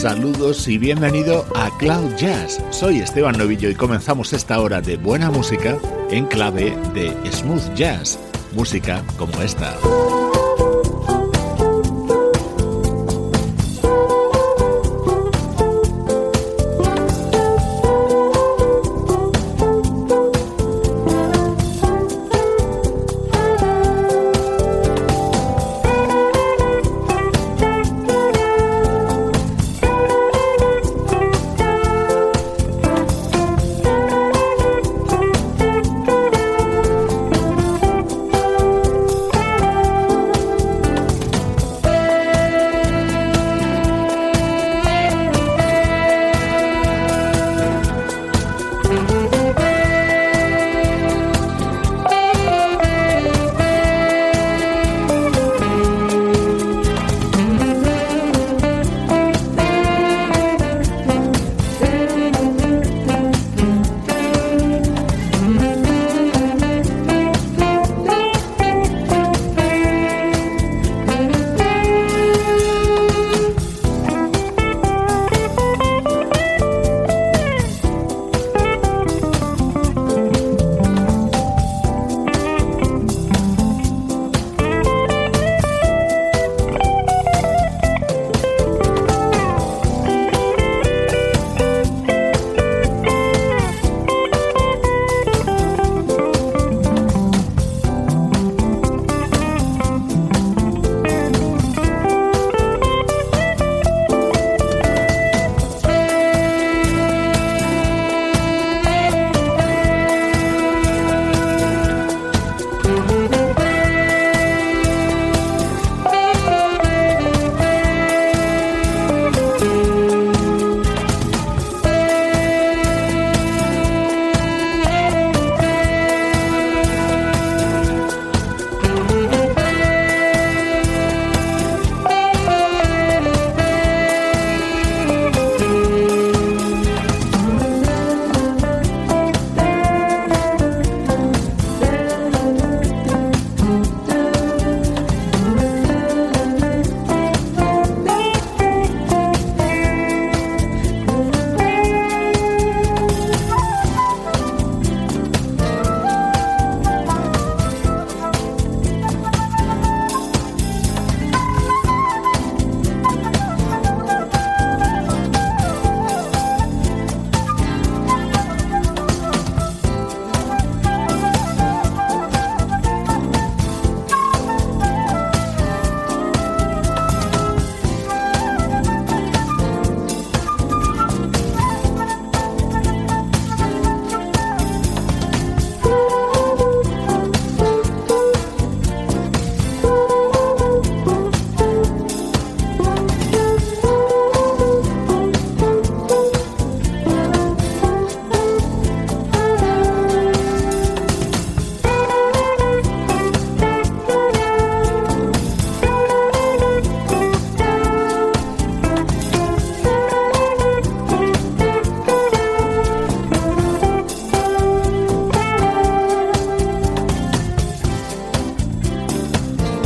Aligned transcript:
Saludos 0.00 0.66
y 0.66 0.78
bienvenido 0.78 1.44
a 1.54 1.68
Cloud 1.76 2.16
Jazz. 2.16 2.58
Soy 2.70 3.00
Esteban 3.00 3.36
Novillo 3.36 3.68
y 3.68 3.74
comenzamos 3.74 4.32
esta 4.32 4.58
hora 4.58 4.80
de 4.80 4.96
buena 4.96 5.30
música 5.30 5.76
en 6.10 6.24
clave 6.24 6.74
de 6.94 7.14
smooth 7.30 7.74
jazz, 7.74 8.18
música 8.54 9.04
como 9.18 9.42
esta. 9.42 9.76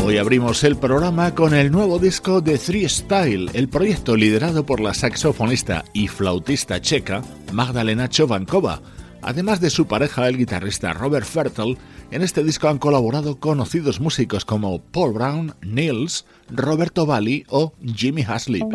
Hoy 0.07 0.19
abrimos 0.19 0.63
el 0.65 0.77
programa 0.77 1.35
con 1.35 1.55
el 1.55 1.73
nuevo 1.73 1.99
disco 1.99 2.43
de 2.43 2.59
Three 2.59 2.87
Style, 2.87 3.51
el 3.55 3.71
proyecto 3.71 4.17
liderado 4.17 4.67
por 4.67 4.79
la 4.79 4.93
saxofonista 4.93 5.83
y 5.95 6.09
flautista 6.09 6.79
checa 6.79 7.23
Magdalena 7.55 8.11
Chovankova. 8.11 8.83
Además 9.23 9.63
de 9.63 9.71
su 9.71 9.87
pareja, 9.87 10.29
el 10.29 10.37
guitarrista 10.37 10.93
Robert 10.93 11.25
Fertel, 11.25 11.79
en 12.11 12.21
este 12.21 12.45
disco 12.45 12.69
han 12.69 12.77
colaborado 12.77 13.41
conocidos 13.41 13.99
músicos 13.99 14.45
como 14.45 14.83
Paul 14.83 15.15
Brown, 15.15 15.55
Nils, 15.63 16.27
Roberto 16.51 17.07
Valli 17.07 17.47
o 17.49 17.73
Jimmy 17.83 18.25
Haslip. 18.29 18.67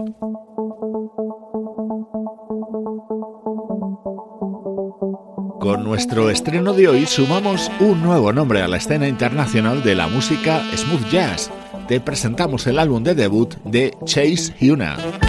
Nuestro 5.90 6.30
estreno 6.30 6.74
de 6.74 6.88
hoy 6.88 7.08
sumamos 7.08 7.72
un 7.80 8.04
nuevo 8.04 8.32
nombre 8.32 8.62
a 8.62 8.68
la 8.68 8.78
escena 8.78 9.08
internacional 9.08 9.82
de 9.82 9.96
la 9.96 10.08
música 10.08 10.62
smooth 10.78 11.10
jazz. 11.10 11.50
Te 11.88 12.00
presentamos 12.00 12.68
el 12.68 12.78
álbum 12.78 13.02
de 13.02 13.16
debut 13.16 13.56
de 13.64 13.98
Chase 14.06 14.54
Huna. 14.62 15.29